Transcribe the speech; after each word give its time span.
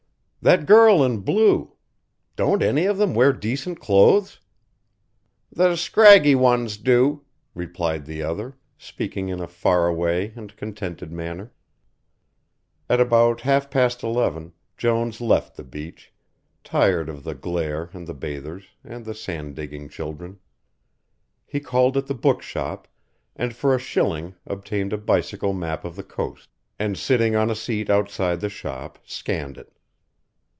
"That 0.43 0.65
girl 0.65 1.03
in 1.03 1.19
blue. 1.19 1.75
Don't 2.35 2.63
any 2.63 2.85
of 2.85 2.97
them 2.97 3.13
wear 3.13 3.31
decent 3.31 3.79
clothes?" 3.79 4.39
"The 5.51 5.75
scraggy 5.75 6.33
ones 6.33 6.77
do," 6.77 7.25
replied 7.53 8.07
the 8.07 8.23
other, 8.23 8.57
speaking 8.75 9.29
in 9.29 9.39
a 9.39 9.45
far 9.45 9.85
away 9.87 10.33
and 10.35 10.55
contented 10.57 11.11
manner. 11.11 11.53
At 12.89 12.99
about 12.99 13.41
half 13.41 13.69
past 13.69 14.01
eleven 14.01 14.53
Jones 14.77 15.21
left 15.21 15.57
the 15.57 15.63
beach, 15.63 16.11
tired 16.63 17.07
of 17.07 17.23
the 17.23 17.35
glare 17.35 17.91
and 17.93 18.07
the 18.07 18.15
bathers, 18.15 18.63
and 18.83 19.05
the 19.05 19.13
sand 19.13 19.55
digging 19.55 19.89
children. 19.89 20.39
He 21.45 21.59
called 21.59 21.97
at 21.97 22.07
the 22.07 22.15
book 22.15 22.41
shop, 22.41 22.87
and 23.35 23.55
for 23.55 23.75
a 23.75 23.79
shilling 23.79 24.33
obtained 24.47 24.91
a 24.91 24.97
bicycle 24.97 25.53
map 25.53 25.85
of 25.85 25.95
the 25.95 26.03
coast, 26.03 26.49
and 26.79 26.97
sitting 26.97 27.35
on 27.35 27.51
a 27.51 27.55
seat 27.55 27.91
outside 27.91 28.39
the 28.39 28.49
shop 28.49 28.97
scanned 29.05 29.59
it. 29.59 29.71